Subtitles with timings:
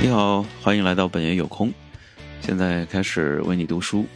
[0.00, 1.72] 你好，欢迎来到本爷有空。
[2.40, 4.06] 现在开始为你读书。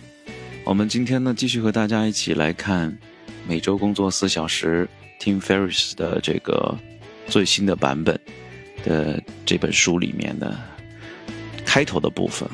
[0.62, 2.96] 我们今天呢，继续和大家一起来看
[3.48, 4.88] 每周工作四小时
[5.21, 6.79] Tim Ferriss 的这个
[7.27, 8.18] 最新的版本
[8.84, 10.56] 的这本书里面的
[11.66, 12.48] 开头的部分。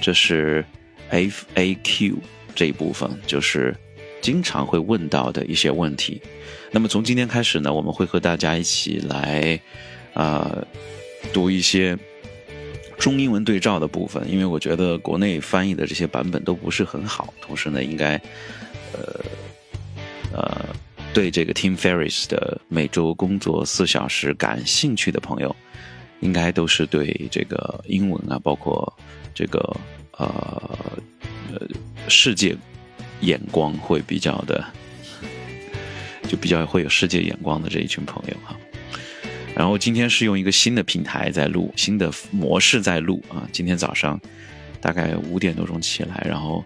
[0.00, 0.64] 这是
[1.10, 2.14] FAQ
[2.54, 3.76] 这一部分，就是
[4.20, 6.22] 经常会问到的一些问题。
[6.70, 9.60] 那么从今天开始呢，我们会和大家一起来
[10.14, 10.56] 啊
[11.32, 11.98] 读一些。
[12.98, 18.20] 中英文对照的部分，因为我觉得国内翻译的这些版本都不是很好，同时呢，应该，
[18.92, 19.24] 呃，
[20.32, 20.66] 呃，
[21.14, 25.54] 对这个 Tim Ferriss 的每周工作四小时感兴趣的朋友，
[26.20, 28.92] 应该都是对这个英文啊，包括
[29.32, 29.58] 这个
[30.18, 30.78] 呃
[31.52, 31.66] 呃
[32.08, 32.56] 世界
[33.20, 34.64] 眼光会比较的，
[36.28, 38.56] 就比较会有世界眼光的这一群朋友哈。
[39.58, 43.42] 然后今天是用一个新的平台在录，新的模式在录啊。
[43.50, 44.18] 今天早上
[44.80, 46.64] 大概五点多钟起来，然后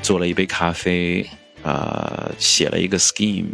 [0.00, 1.28] 做了一杯咖啡，
[1.64, 3.48] 呃，写了一个 scheme，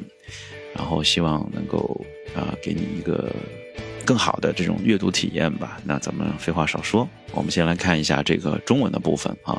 [0.77, 2.05] 然后希望能够
[2.37, 3.35] 啊给你一个
[4.05, 5.81] 更好的这种阅读体验吧。
[5.83, 9.59] 那咱们废话少说，我们先来看一下这个中文的部分啊。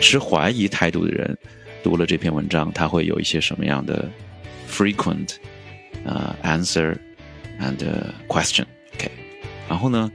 [0.00, 1.36] 持怀疑态度的人
[1.82, 4.10] 读了这篇文章，他会有一些什么样的
[4.66, 5.34] frequent
[6.06, 6.34] 呃
[7.60, 7.76] And
[8.28, 9.10] question，OK，
[9.68, 10.10] 然后呢，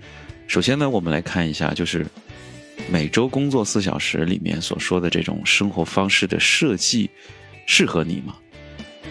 [0.48, 2.06] 首先呢，我们来看一下，就是
[2.90, 7.10] 每周工作四小时里面所说的这种生活方式的设计，
[7.68, 8.38] 适合你吗？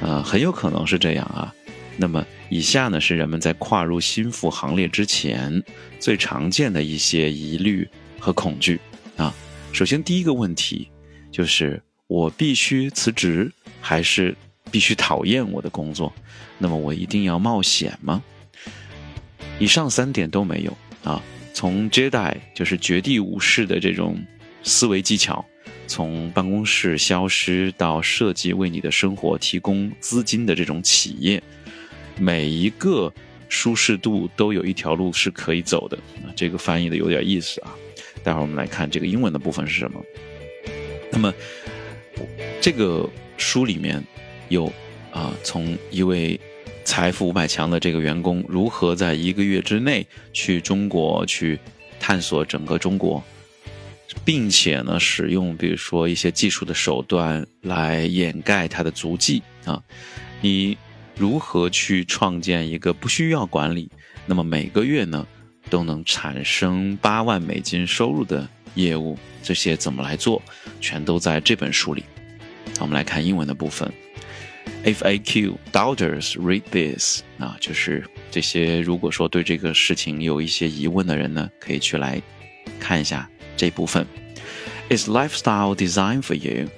[0.00, 1.54] 呃，很有可能是这样啊。
[1.98, 5.62] 那么以下呢是人们在跨入心腹行列之前
[6.00, 7.86] 最常见的一些疑虑
[8.18, 8.80] 和恐惧
[9.18, 9.32] 啊。
[9.74, 10.88] 首先第一个问题
[11.30, 14.34] 就是：我必须辞职还是？
[14.72, 16.10] 必须讨厌我的工作，
[16.56, 18.22] 那么我一定要冒险吗？
[19.58, 21.22] 以上三点都没有啊。
[21.52, 24.18] 从 Jedi 就是绝地武士的这种
[24.62, 25.44] 思维技巧，
[25.86, 31.40] 从办公室消失到设计为你的生活提供资金的这种企业，
[32.18, 33.12] 每一个
[33.50, 35.98] 舒适度都有一条路是可以走的。
[36.34, 37.76] 这个翻译的有点意思啊。
[38.24, 40.00] 待会儿我们来看这个英文的部分是什么。
[41.10, 41.32] 那么
[42.60, 43.06] 这个
[43.36, 44.02] 书里面。
[44.52, 44.70] 有
[45.10, 46.38] 啊，从一位
[46.84, 51.58] 财富五百强的这个员工如何在一个月之内去中国去
[51.98, 53.24] 探索整个中国，
[54.26, 59.82] 并且呢，使用比如说一些技术的手段来掩盖他的足迹啊，
[60.42, 60.76] 你
[61.16, 63.88] 如何去创建一个不需要管理，
[64.26, 65.26] 那么每个月呢
[65.70, 70.42] 都能产生八万美金收入的业务，这些怎么来做，
[70.78, 72.04] 全都在这本书里。
[72.80, 73.90] 我们来看英文的部分。
[74.83, 82.21] FAQ doubters read this 啊，就是这些如果说对这个事情有一些疑问的人呢，可以去来
[82.79, 84.05] 看一下这部分。
[84.89, 86.69] Is lifestyle designed for you?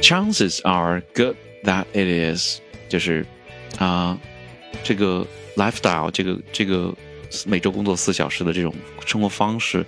[0.00, 2.60] Chances are good that it is。
[2.88, 3.26] 就是
[3.78, 4.16] 啊，
[4.84, 5.26] 这个
[5.56, 6.94] lifestyle 这个这个
[7.46, 8.72] 每周工作四小时的这种
[9.04, 9.84] 生活方式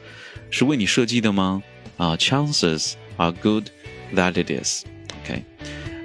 [0.51, 1.63] 是为你设计的吗？
[1.97, 3.69] 啊，chances are good
[4.15, 5.45] that it is。OK，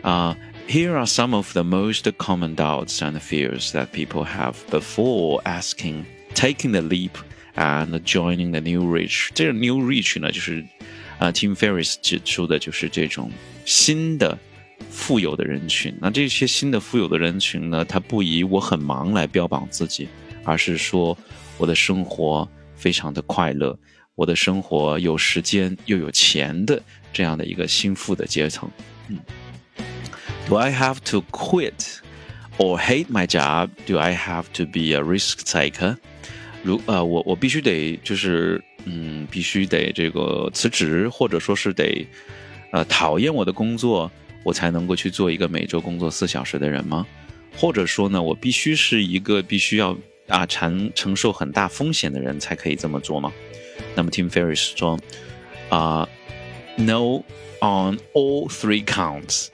[0.04, 0.38] 啊。
[0.68, 6.06] Here are some of the most common doubts and fears that people have before asking,
[6.34, 7.18] taking the leap
[7.56, 9.32] and joining the new rich.
[9.34, 10.62] 这个 new rich 呢，就是
[11.18, 13.30] 啊、呃、，Tim Ferriss 指出的就是这种
[13.66, 14.38] 新的
[14.90, 15.94] 富有的人群。
[16.00, 20.08] 那这些新的富有的人群呢，他不以我很忙来标榜自己，
[20.46, 21.18] 而是说
[21.58, 23.78] 我的生活非常的快乐，
[24.16, 28.72] 我的生活有时间又有钱的这样的一个新富的阶层。
[29.09, 29.20] 嗯。
[30.49, 32.01] Do I have to quit
[32.57, 33.71] or hate my job?
[33.87, 35.97] Do I have to be a risk taker?
[36.62, 42.07] 如呃，我我必须得就是嗯，必须得这个辞职，或者说是得
[42.71, 44.09] 呃讨厌我的工作，
[44.45, 47.05] 我才能够去做一个每周工作四小时的人吗？
[47.57, 49.97] 或者说呢，我必须是一个必须要
[50.28, 53.33] 啊承承受很大风险的人才可以这么做吗？
[53.97, 54.97] 那么 Tim Ferriss 说
[55.71, 56.09] 啊
[56.77, 57.25] ，No
[57.60, 59.48] on all three counts。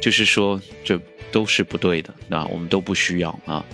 [0.00, 1.00] 就是说，这
[1.30, 3.64] 都是不对的啊，我们都不需要啊。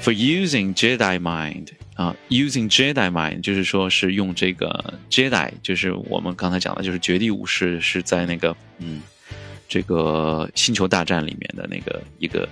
[0.00, 9.02] For using Jedi mind 啊，using Jedi mind 就是说是用这个 Jedi，就是我们刚才讲的，就是绝地武士是在那个嗯，
[9.68, 12.48] 这个星球大战里面的那个一个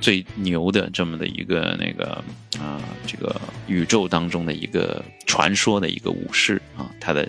[0.00, 2.22] 最牛的这么的一个那个
[2.58, 7.28] 啊，这个宇宙当中的一个传说的一个武士啊，他的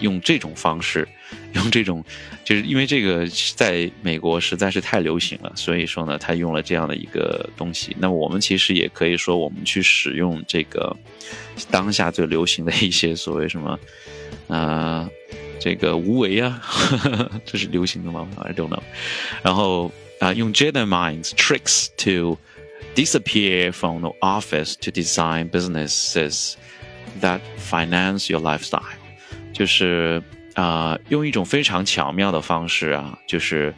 [0.00, 1.06] 用这种方式，
[1.52, 2.04] 用这种，
[2.44, 7.96] 就是因为这个在美国实在是太流行了，所以说呢，他用了这样的一个东西。
[7.98, 10.96] 那么我们其实也可以说，我们去使用这个
[11.70, 13.78] 当下最流行的一些所谓什么，
[14.48, 15.08] 啊，
[15.58, 16.62] 这个无为啊，
[17.44, 18.28] 这是流行的吗？
[18.42, 18.82] I don't know。
[19.42, 22.38] 然后啊，用 Jedi minds tricks to
[22.94, 26.54] disappear from the office to design businesses
[27.20, 28.82] that finance your lifestyle，
[29.59, 30.23] 就是
[30.53, 33.73] 啊、呃，用一种非常巧妙的方式啊，就是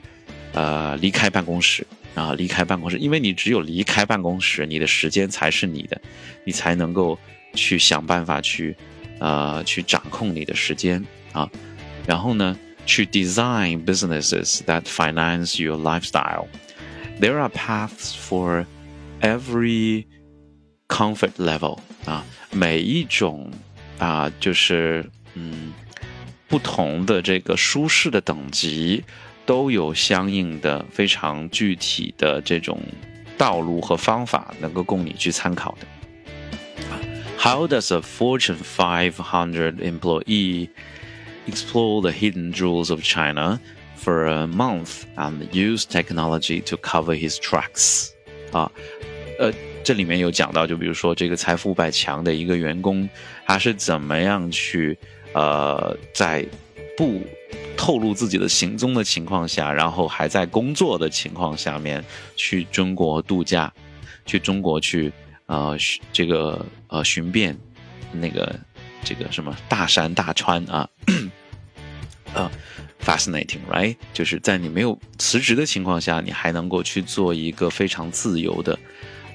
[0.53, 5.99] 呃离开办公室啊，离开办公室，因为你只有离开办公室，你的时间才是你的，
[6.45, 7.17] 你才能够
[7.55, 8.75] 去想办法去
[9.17, 11.49] 呃去掌控你的时间啊，
[12.05, 12.55] 然后呢，
[12.85, 16.45] 去 design businesses that finance your lifestyle。
[17.19, 18.65] There are paths for
[19.21, 20.05] every
[20.87, 23.51] comfort level 啊，每一种
[23.97, 25.73] 啊，就是嗯，
[26.47, 29.03] 不同的这个舒适的等级，
[29.45, 32.81] 都有相应的非常具体的这种
[33.37, 35.87] 道路和方法，能够供你去参考的。
[37.37, 40.69] How does a Fortune 500 employee
[41.47, 43.59] explore the hidden jewels of China
[43.97, 48.09] for a month and use technology to cover his tracks？
[48.51, 48.71] 啊，
[49.39, 49.51] 呃，
[49.83, 53.09] 这里面有讲到，就比如说这个财富百强的一个员工，
[53.47, 54.95] 他是怎么样去
[55.33, 56.45] 呃，在
[56.97, 57.21] 不
[57.77, 62.03] 透露自己的行踪的情况下，然后还在工作的情况下面
[62.35, 63.73] 去中国度假，
[64.25, 65.11] 去中国去
[65.45, 65.77] 呃
[66.11, 67.57] 这个呃寻遍
[68.11, 68.59] 那个
[69.03, 70.89] 这个什么大山大川啊，
[72.33, 72.51] 呃。
[73.03, 73.95] fascinating，right？
[74.13, 78.77] 就是在你没有辞职的情况下，你还能够去做一个非常自由的，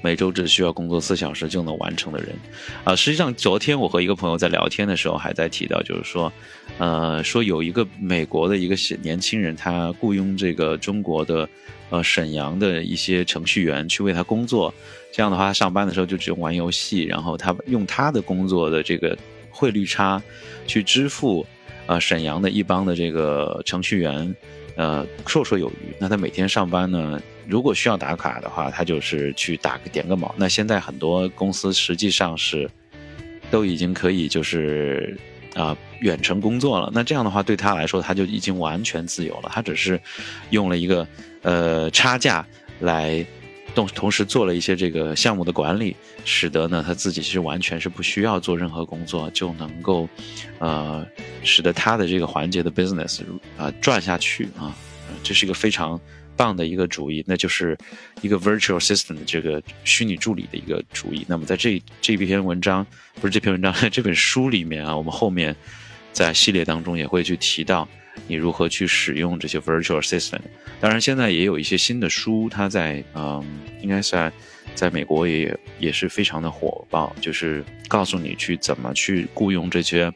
[0.01, 2.35] 每周只需要工作四小时就能完成的人。
[2.83, 6.31] 啊，实际上昨天我和一个朋友在聊天的时候，还在提到，就是说，
[6.77, 11.47] 呃，说有一个美国的一个年轻人，他雇佣这个中国的
[11.89, 14.73] 呃沈阳的一些程序员去为他工作，
[15.11, 19.17] 这样的话，他上班的时候就只用玩游戏，然后他用他的工作的这个
[19.49, 20.21] 汇率差
[20.65, 21.45] 去支付。
[21.87, 24.35] 啊，沈阳的一帮的这个程序员，
[24.77, 25.93] 呃，绰绰有余。
[25.99, 30.33] 那他每天上班呢，如果需要打卡的话，他就是去打个点个卯。
[30.37, 32.69] 那现在很多公司实际上是
[33.51, 35.17] 都已经可以就是
[35.55, 36.89] 啊远程工作了。
[36.93, 39.51] 那这样的话对他来说，他就已经完全自由了。
[39.51, 39.99] 他只是
[40.51, 41.07] 用了一个
[41.41, 42.45] 呃差价
[42.79, 43.25] 来。
[43.77, 45.95] 同同时做了一些这个项目的管理，
[46.25, 50.09] 使得呢他自己其实完全是不需要做任何工作就能够，
[50.57, 51.05] 呃，
[51.43, 53.21] 使得他的这个环节的 business
[53.55, 54.75] 啊转下去啊，
[55.21, 55.99] 这是一个非常
[56.35, 57.77] 棒的一个主意，那就是
[58.23, 61.23] 一个 virtual assistant 这个虚拟助理的一个主意。
[61.27, 62.83] 那么在这这篇文章
[63.21, 65.55] 不是这篇文章 这本书里面啊，我们后面
[66.11, 67.87] 在系列当中也会去提到。
[68.25, 70.41] 你如何去使用这些 virtual assistant？
[70.79, 73.43] 当然，现在也有一些新的书，它在嗯，
[73.81, 74.31] 应该在
[74.75, 80.11] 在美国也也是非常的火爆，就是告诉你去怎么去雇佣这些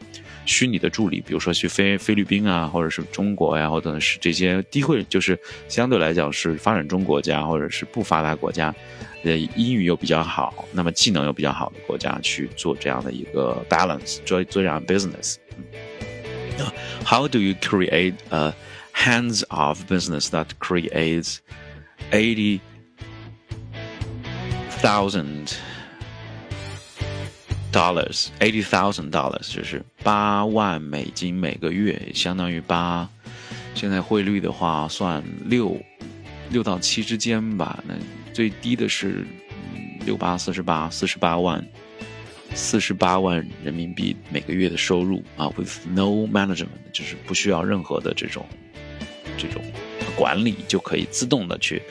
[0.45, 5.37] 虚拟的助理，比如说去菲菲律宾啊，或者是中国呀，或者是这些低会，就是
[5.67, 8.73] 相对来讲是发展中国家或者是不发达国家，
[9.23, 15.37] 呃，英语又比较好，那么技能又比较好的国家去做这样的一个 balance，做做这样 business。
[17.04, 18.52] How do you create a
[18.92, 21.38] hands-off business that creates
[22.10, 22.60] eighty
[24.80, 25.56] thousand
[27.70, 28.30] dollars?
[28.40, 33.08] Eighty thousand dollars 就是八万美金每个月，相当于八，
[33.74, 35.80] 现在汇率的话算六
[36.50, 37.82] 六到七之间吧。
[37.86, 37.94] 那
[38.32, 39.24] 最低的是
[40.04, 41.64] 六八四十八，四十八万。
[42.53, 48.45] 四十八万人民币每个月的收入啊，with no management，就是不需要任何的这种
[49.37, 49.61] 这种
[50.15, 51.81] 管理，就可以自动的去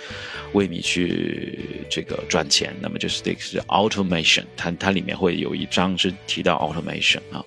[0.53, 2.75] 为你去这个赚钱。
[2.81, 7.45] 那么就是这个是 automation，它它里面会有一章是提到 automation 啊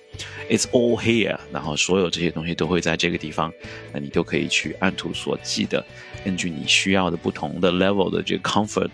[0.50, 3.52] ，it's all here，然后所有这些东西都会在这个地方，
[3.92, 5.84] 那你都可以去按图索骥的，
[6.24, 8.90] 根据你需要的不同的 level 的这个 comfort，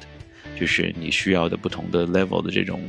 [0.59, 2.81] 就是你需要的不同的 level 的这种。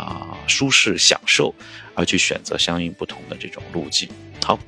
[0.00, 1.54] 啊，舒适享受，
[1.94, 4.08] 而去选择相应不同的这种路径。
[4.44, 4.58] 好，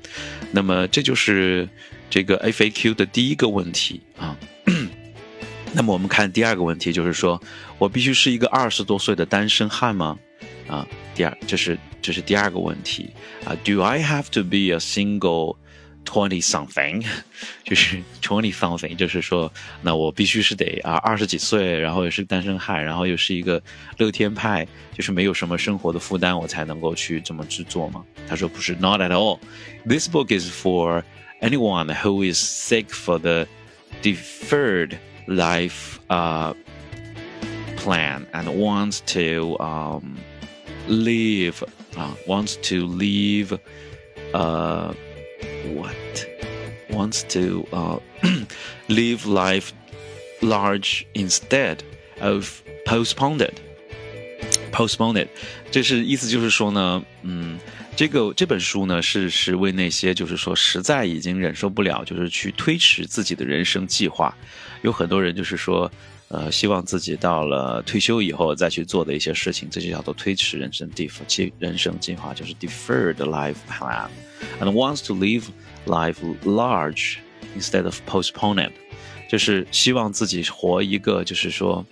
[0.50, 1.68] 那么这就是
[2.10, 4.36] 这个 FAQ 的第一个问题啊。
[5.74, 7.42] 那么我们看第二个问题，就是说
[7.78, 10.18] 我必须是一个二十多岁的单身汉吗？
[10.68, 13.10] 啊，第二，这是这是第二个问题
[13.44, 13.56] 啊。
[13.64, 15.56] Do I have to be a single
[16.05, 17.05] twenty something，
[17.65, 19.51] 就是 twenty something，就是说，
[19.81, 23.61] 那我必须是得啊二十几岁，然后也是单身汉，然后又是一个
[23.97, 28.03] 乐天派，就是没有什么生活的负担，我才能够去这么制作嘛。
[28.27, 31.03] 他说不是，not at all。This book is for
[31.41, 33.45] anyone who is sick for the
[34.01, 36.53] deferred life uh
[37.75, 40.17] plan and wants to um
[40.87, 41.63] live
[41.95, 43.57] uh, wants to live
[44.33, 44.93] uh
[45.73, 45.95] what
[46.89, 47.99] wants to uh,
[48.87, 49.73] live life
[50.41, 51.83] large instead
[52.21, 53.59] of postponed it
[54.71, 55.27] postpone it
[55.71, 57.59] 这是意思就是说呢嗯
[57.94, 64.34] 这个这本书呢是是为那些就是说实在已经忍受不了就是去推迟自己的人生计划。
[64.82, 65.90] 有很多人就是说
[66.28, 75.44] 呃，希望自己到了退休以后再去做的一些事情，这就叫做推迟人生计计人生计划，就是 deferred life plan，and wants to live
[75.84, 77.18] life large
[77.54, 78.72] instead of postpone it，
[79.28, 81.84] 就是希望自己活一个就是说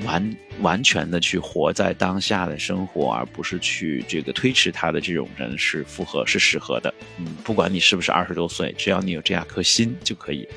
[0.00, 6.92] 完完全的去活在当下的生活，而不是去这个推迟他的这种人是符合是适合的。
[7.18, 10.48] 嗯，不管你是不是二十多岁，只要你有这样颗心就可以。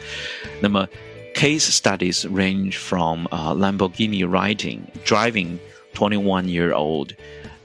[0.61, 0.87] 那么。
[1.35, 5.59] Case studies range from uh, Lamborghini riding, driving
[5.93, 7.13] 21 year old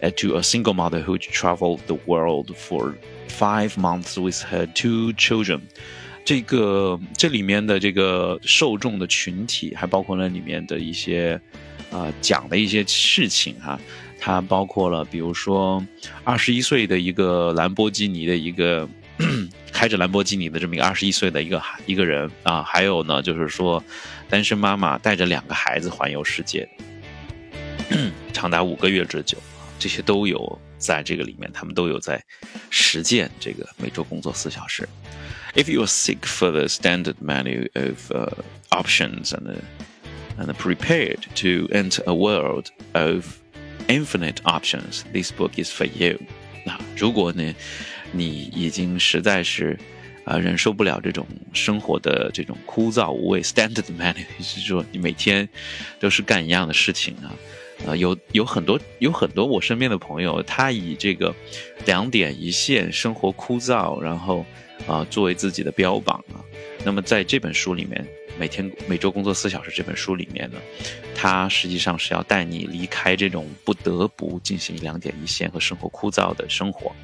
[0.01, 2.95] uh, to a single mother who traveled the world for
[3.27, 5.63] five months with her two children.
[6.30, 11.42] 这个这里面的这个受众的群体，还包括了里面的一些，
[11.90, 13.80] 呃，讲的一些事情哈。
[14.20, 15.84] 它包括了，比如说，
[16.24, 18.88] 二十一岁的一个兰博基尼的一个
[19.74, 23.84] 开着兰博基尼的这么一个二十一岁的一个一个人啊，还有呢，就是说，
[24.30, 26.70] 单身妈妈带着两个孩子环游世界，
[28.32, 29.36] 长达五个月之久
[29.79, 32.23] 这些都有在这个里面，他们都有在
[32.71, 34.89] 实践这个每周工作四小时。
[35.55, 38.33] If you are sick for the standard menu of uh,
[38.71, 39.59] options and uh,
[40.39, 43.39] and prepared to enter a world of
[43.89, 46.19] infinite options, this book is for you.
[46.65, 47.55] 那如果呢？
[48.17, 49.77] 你已经实在是，
[50.25, 55.49] 啊，忍受不了这种生活的这种枯燥无味，standard menu，就是说你每天
[55.99, 57.35] 都是干一样的事情啊，
[57.88, 61.34] 啊，有有很多有很多我身边的朋友，他以这个
[61.86, 64.46] 两点一线，生活枯燥，然后
[64.88, 66.44] 啊作为自己的标榜啊，
[66.84, 68.06] 那么在这本书里面。
[68.38, 70.58] 每天每周工作四小时这本书里面呢，
[71.14, 76.96] 它实际上是要带你离开这种不得不进行两点一线和生活枯燥的生活，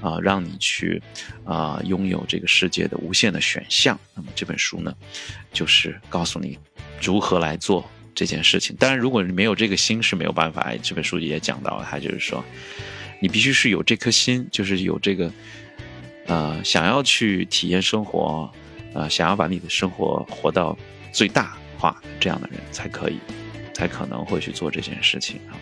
[0.00, 1.02] 啊，让你去
[1.44, 4.00] 啊拥有这个世界的无限的选项。
[4.14, 4.94] 那么这本书呢，
[5.52, 6.58] 就是告诉你
[7.02, 7.86] 如何来做
[8.18, 8.74] 这件事情。
[8.76, 10.74] 当然，如果你没有这个心是没有办法。
[10.82, 12.44] 这本书也讲到了，它就是说，
[13.22, 15.30] 你必须是有这颗心，就是有这个
[16.26, 18.50] 呃想要去体验生活。
[18.94, 20.76] 啊，想要把你的生活活到
[21.12, 23.18] 最大化，这样的人才可以，
[23.74, 25.52] 才可能会去做这件事情啊。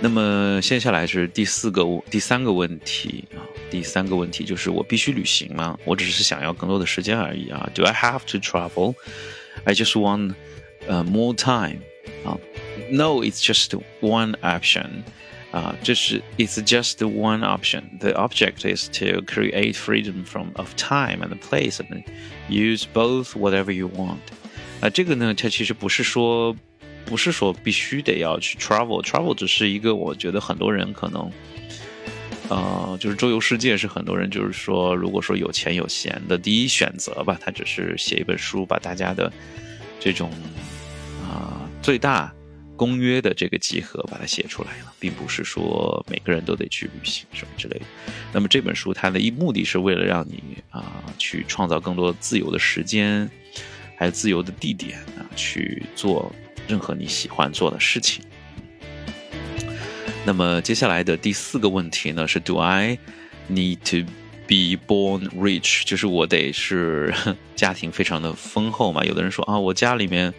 [0.00, 3.42] 那么接下来是第四个、第三个问题啊。
[3.68, 5.76] 第三个问题就是我必须旅行吗？
[5.84, 7.68] 我只是想要更多的时间而已啊。
[7.74, 8.94] Do I have to travel?
[9.64, 10.34] I just want,
[10.87, 11.79] uh, more time.
[12.25, 12.37] 啊，
[12.91, 15.03] No, it's just one option.
[15.51, 17.83] 啊，这是 it's just one option.
[17.99, 22.03] The object is to create freedom from of time and place and
[22.49, 24.19] use both whatever you want.
[24.79, 26.55] 啊，这个呢，它其实不是说，
[27.05, 31.29] 不是说必须得要去 travel。travel 只是一个，我觉得很多人可能，
[32.47, 39.31] 呃，就是周游世界是很多人就是说，如果说有钱有闲的第一选择吧，他只是写一本书，把大家的
[39.99, 40.31] 这种
[41.28, 42.32] 啊最大。
[42.78, 47.86] 公约的这个集合把它写出来了，并不是说每个人都得去旅行什么之类的。
[48.34, 53.30] 那么这本书它的一目的是为了让你啊去创造更多自由的时间，
[53.96, 56.30] 还有自由的地点啊去做
[56.68, 58.22] 任何你喜欢做的事情。
[60.26, 62.98] 那么接下来的第四个问题呢是：Do I
[63.50, 64.06] need to
[64.46, 65.84] be born rich？
[65.84, 67.12] 就是我得是
[67.56, 69.04] 家庭非常的丰厚嘛？
[69.04, 70.32] 有的人说啊，我家里面。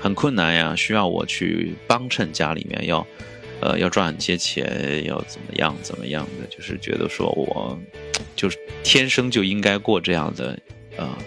[0.00, 3.04] 很困难呀，需要我去帮衬家里面要，
[3.60, 7.76] 呃，要赚些钱，要怎么样怎么样的，就是觉得说我，
[8.36, 10.56] 就是天生就应该过这样的，
[10.96, 11.18] 呃，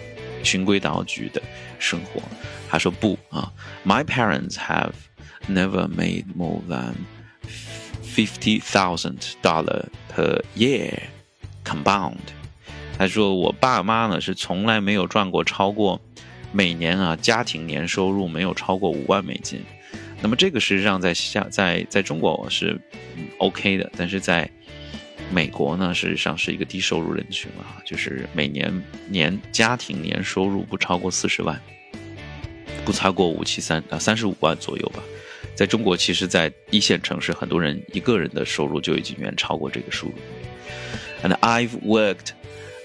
[0.42, 1.42] 循规蹈矩的
[1.78, 2.22] 生活。
[2.66, 3.52] 他说不啊
[3.84, 4.92] ，My parents have
[5.50, 6.94] never made more than
[8.02, 9.84] fifty thousand dollar
[10.16, 10.94] per year
[11.72, 12.16] compound。
[12.98, 16.00] 他说我爸妈呢是从来没有赚过超过。
[16.54, 19.58] 每年啊，家庭年收入没有超过五万美金，
[20.20, 22.78] 那么这个事实上在下在在中国是
[23.38, 24.50] OK 的，但是在
[25.30, 28.70] 美国呢，事实上是一个低收入人群啊，就是每年
[29.08, 31.58] 年家庭年收入不超过四十万，
[32.84, 35.02] 不超过五七三啊三十五万左右吧。
[35.54, 40.12] 在中国，其实，在一线城市，很多人一个人的收入就已经远超过这个数。
[41.22, 42.34] And I've worked,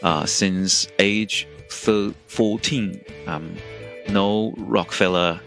[0.03, 1.47] uh, since age
[2.27, 2.99] fourteen.
[3.25, 3.55] Um,
[4.09, 5.39] no Rockefeller,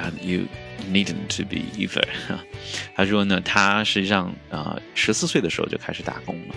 [0.00, 0.48] and you
[0.90, 2.04] needn't to be either.
[2.96, 6.54] 他说呢，他实际上啊，十四岁的时候就开始打工了。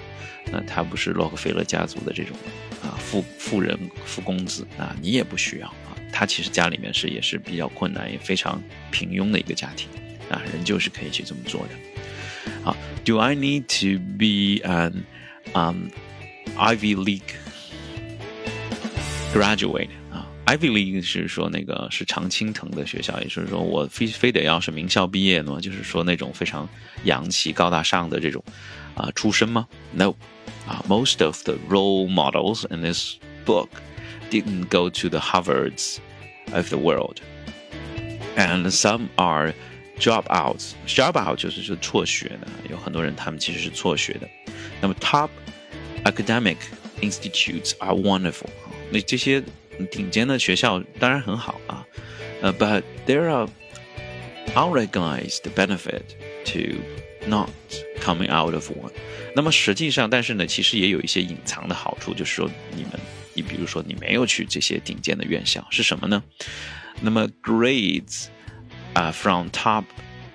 [0.51, 2.35] 那他不是洛克菲勒家族的这种
[2.81, 5.97] 啊富富人富公子啊，你也不需要啊。
[6.11, 9.89] 他其实家里面是也是比较困难，也非常平庸的一个家庭
[10.29, 11.69] 啊，人就是可以去这么做的。
[12.63, 15.03] 好，Do I need to be an
[15.54, 15.90] um
[16.56, 17.34] Ivy League
[19.32, 19.90] graduate？
[20.10, 26.68] 啊，Ivy League 是说那个是常青藤的学校，也就是说我非非得要是名校毕业呢，就是说那种非常
[27.04, 28.42] 洋气高大上的这种
[28.94, 29.66] 啊出身吗？
[29.92, 30.14] No，
[30.66, 33.16] 啊，most of the role models in this
[33.46, 33.68] book
[34.30, 35.98] didn't go to the Harvards
[36.52, 37.20] of the world,
[38.36, 39.54] and some are
[39.98, 40.72] dropouts.
[40.86, 44.28] Dropout 就是是辍学的，有很多人他们其实是辍学的。
[44.84, 45.30] 那么 top
[46.04, 46.56] academic
[47.00, 48.48] institutes are wonderful.
[48.90, 49.42] 那这些
[49.90, 51.86] 顶尖的学校当然很好啊，
[52.42, 53.48] 呃，but there are
[54.54, 56.02] unrecognized benefit
[56.44, 56.78] to
[57.26, 57.50] not
[58.00, 58.90] coming out of one。
[59.34, 62.92] 那么实际上，但是呢，其实也有一些隐藏的好处，就是说你们，
[63.34, 66.22] 你比如说你没有去这些顶尖的院校，是什么呢？
[67.00, 68.26] 那么 grades
[68.92, 69.84] 啊、uh, from top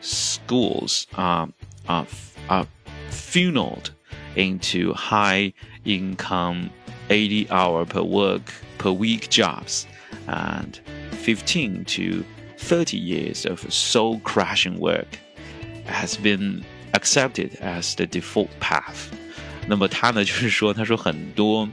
[0.01, 1.49] schools are
[1.85, 2.05] are
[2.47, 2.65] are
[3.11, 3.87] funneled
[4.35, 6.69] into high income
[7.09, 9.85] 80 hour per work per week jobs
[10.27, 10.79] and
[11.23, 12.23] 15 to
[12.57, 15.19] 30 years of soul crushing work
[15.85, 19.09] has been accepted as the default path。
[19.67, 21.67] 那么他呢，就是说，他说很多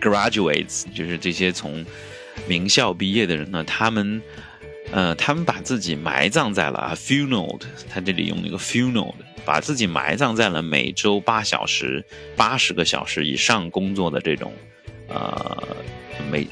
[0.00, 1.84] graduates，就是这些从
[2.48, 4.22] 名校毕业的人呢，他们，
[4.91, 14.53] 呃，他们把自己埋葬在了啊，funneled，他这里用那个 funneled，把自己埋葬在了每周八小时、八十个小时以上工作的这种，
[15.07, 15.75] 呃，
[16.31, 16.47] 每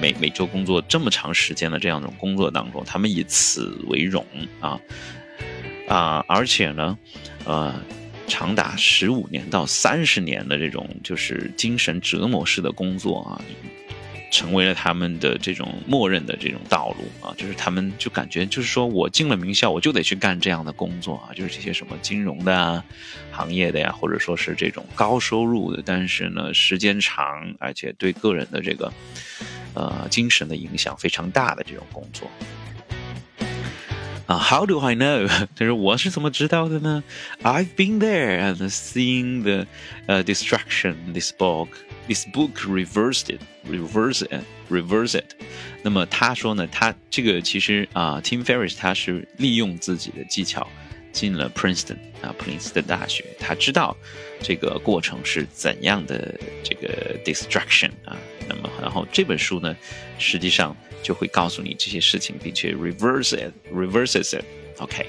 [0.00, 4.24] 每每周工作这么长时间的这样一种工作当中，他们以此为荣
[4.60, 4.78] 啊。
[5.88, 6.98] 啊，而且呢，
[7.46, 7.74] 呃，
[8.26, 13.40] 长达十五年到三十年的这种就是精神折磨式的工作啊，
[14.30, 22.84] 成为了他们的这种默认的这种道路啊，就是他们就感觉就是说我进了名校，我就得去干这样的工作啊，就是这些什么金融的啊
[23.30, 28.92] 行业的呀，或者说是这种高收入的，但是呢时间长，而且对个人的这个
[29.74, 32.30] 呃精神的影响非常大的这种工作。
[34.30, 35.26] Uh, how do I know？
[35.56, 37.02] 就是我是怎么知道的呢
[37.42, 39.66] ？I've been there and seen the
[40.06, 41.14] uh, destruction.
[41.14, 41.68] This book,
[42.08, 45.36] this book reversed it, reverse it, reverse it.
[45.82, 50.68] 那么他说呢，他这个其实啊、，Tim Ferriss 他是利用自己的技巧
[51.12, 53.96] 进了 Princeton 啊，普林斯顿大学，他知道
[54.42, 58.16] 这个过程是怎样的这个 destruction 啊。
[58.48, 59.76] 那么，然后这本书呢，
[60.18, 60.76] 实际上。
[61.00, 64.44] 就会告诉你这些事情，并且 reverse it reverses it。
[64.78, 65.06] OK，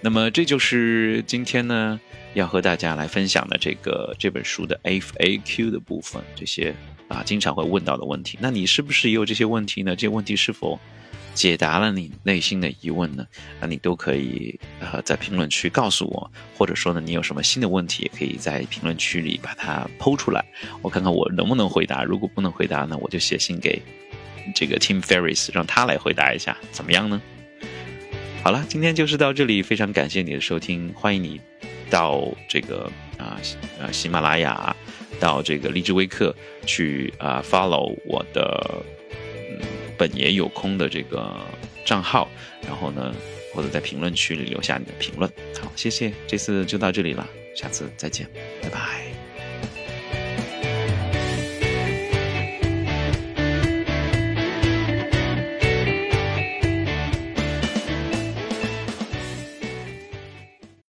[0.00, 2.00] 那么这就是今天呢
[2.34, 6.74] 要和大家来分享的这个这本书的 FAQ 的部分，这些
[7.08, 8.38] 啊经常会问到的问题。
[8.40, 9.96] 那你是不是也有这些问题呢？
[9.96, 10.78] 这些问题是否
[11.34, 13.26] 解答了你内心的疑问呢？
[13.60, 20.44] 那你都可以呃在评论区告诉我，或者说呢你有什么新的问题，也可以在评论区里把它抛出来，
[20.82, 22.04] 我看看我能不能回答。
[22.04, 23.80] 如果不能回答呢，我就写信给。
[24.54, 27.20] 这个 Tim Ferris 让他来回答一下，怎么样呢？
[28.42, 31.40] 好了，今天就是到这里，非常感谢你的收听，欢迎你
[31.90, 33.36] 到这个啊
[33.80, 34.74] 啊喜马拉雅，
[35.18, 38.82] 到这个荔枝微课去啊 follow 我的
[39.50, 39.58] 嗯
[39.98, 41.36] 本爷有空的这个
[41.84, 42.28] 账号，
[42.66, 43.14] 然后呢
[43.52, 45.30] 或者在评论区里留下你的评论。
[45.60, 48.26] 好，谢谢，这次就到这里了，下次再见，
[48.62, 49.09] 拜拜。